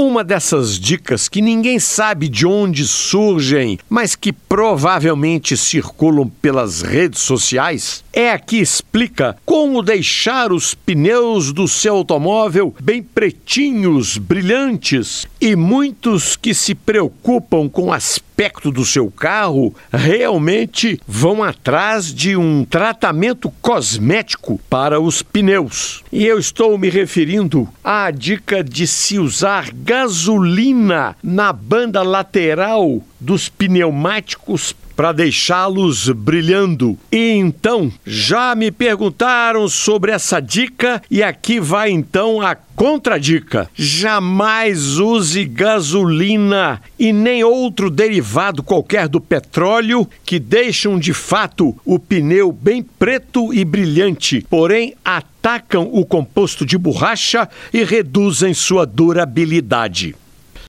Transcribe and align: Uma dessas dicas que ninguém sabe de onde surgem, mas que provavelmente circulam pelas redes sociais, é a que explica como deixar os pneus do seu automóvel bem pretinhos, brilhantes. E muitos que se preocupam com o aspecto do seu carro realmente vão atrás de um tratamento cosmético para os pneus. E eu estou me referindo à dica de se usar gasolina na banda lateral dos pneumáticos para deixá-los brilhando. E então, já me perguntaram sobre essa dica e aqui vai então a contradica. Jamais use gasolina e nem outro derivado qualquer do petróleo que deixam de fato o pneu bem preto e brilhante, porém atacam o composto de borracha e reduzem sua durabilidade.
Uma 0.00 0.22
dessas 0.22 0.78
dicas 0.78 1.28
que 1.28 1.42
ninguém 1.42 1.80
sabe 1.80 2.28
de 2.28 2.46
onde 2.46 2.86
surgem, 2.86 3.80
mas 3.90 4.14
que 4.14 4.32
provavelmente 4.32 5.56
circulam 5.56 6.30
pelas 6.40 6.82
redes 6.82 7.20
sociais, 7.20 8.04
é 8.12 8.30
a 8.30 8.38
que 8.38 8.58
explica 8.58 9.36
como 9.44 9.82
deixar 9.82 10.52
os 10.52 10.72
pneus 10.72 11.52
do 11.52 11.66
seu 11.66 11.96
automóvel 11.96 12.72
bem 12.80 13.02
pretinhos, 13.02 14.18
brilhantes. 14.18 15.26
E 15.40 15.56
muitos 15.56 16.36
que 16.36 16.54
se 16.54 16.76
preocupam 16.76 17.68
com 17.68 17.86
o 17.86 17.92
aspecto 18.38 18.70
do 18.70 18.84
seu 18.84 19.10
carro 19.10 19.74
realmente 19.92 21.00
vão 21.08 21.42
atrás 21.42 22.14
de 22.14 22.36
um 22.36 22.64
tratamento 22.64 23.50
cosmético 23.60 24.60
para 24.70 25.00
os 25.00 25.22
pneus. 25.22 26.04
E 26.12 26.24
eu 26.24 26.38
estou 26.38 26.78
me 26.78 26.88
referindo 26.88 27.68
à 27.82 28.12
dica 28.12 28.62
de 28.62 28.86
se 28.86 29.18
usar 29.18 29.72
gasolina 29.72 31.16
na 31.20 31.52
banda 31.52 32.00
lateral 32.04 33.02
dos 33.20 33.48
pneumáticos 33.48 34.74
para 34.98 35.12
deixá-los 35.12 36.08
brilhando. 36.08 36.98
E 37.12 37.30
então, 37.30 37.92
já 38.04 38.52
me 38.56 38.72
perguntaram 38.72 39.68
sobre 39.68 40.10
essa 40.10 40.40
dica 40.40 41.00
e 41.08 41.22
aqui 41.22 41.60
vai 41.60 41.92
então 41.92 42.42
a 42.42 42.56
contradica. 42.56 43.70
Jamais 43.76 44.98
use 44.98 45.44
gasolina 45.44 46.82
e 46.98 47.12
nem 47.12 47.44
outro 47.44 47.90
derivado 47.90 48.60
qualquer 48.60 49.06
do 49.06 49.20
petróleo 49.20 50.04
que 50.26 50.40
deixam 50.40 50.98
de 50.98 51.14
fato 51.14 51.76
o 51.84 52.00
pneu 52.00 52.50
bem 52.50 52.82
preto 52.82 53.54
e 53.54 53.64
brilhante, 53.64 54.44
porém 54.50 54.96
atacam 55.04 55.88
o 55.92 56.04
composto 56.04 56.66
de 56.66 56.76
borracha 56.76 57.48
e 57.72 57.84
reduzem 57.84 58.52
sua 58.52 58.84
durabilidade. 58.84 60.16